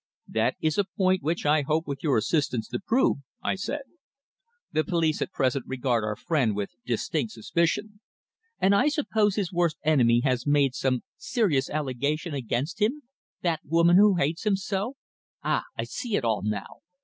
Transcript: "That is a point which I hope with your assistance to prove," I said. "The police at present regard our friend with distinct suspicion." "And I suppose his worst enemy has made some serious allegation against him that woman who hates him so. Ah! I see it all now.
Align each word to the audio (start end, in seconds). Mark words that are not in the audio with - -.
"That 0.27 0.55
is 0.61 0.79
a 0.79 0.83
point 0.85 1.21
which 1.21 1.45
I 1.45 1.61
hope 1.61 1.85
with 1.85 2.03
your 2.03 2.17
assistance 2.17 2.67
to 2.69 2.79
prove," 2.79 3.17
I 3.43 3.53
said. 3.53 3.83
"The 4.71 4.83
police 4.83 5.21
at 5.21 5.31
present 5.31 5.65
regard 5.67 6.03
our 6.03 6.15
friend 6.15 6.55
with 6.55 6.71
distinct 6.87 7.33
suspicion." 7.33 7.99
"And 8.59 8.73
I 8.73 8.87
suppose 8.87 9.35
his 9.35 9.53
worst 9.53 9.77
enemy 9.83 10.21
has 10.21 10.47
made 10.47 10.73
some 10.73 11.03
serious 11.17 11.69
allegation 11.69 12.33
against 12.33 12.81
him 12.81 13.03
that 13.43 13.59
woman 13.63 13.97
who 13.97 14.15
hates 14.15 14.43
him 14.43 14.55
so. 14.55 14.95
Ah! 15.43 15.65
I 15.77 15.83
see 15.83 16.15
it 16.15 16.25
all 16.25 16.41
now. 16.43 16.77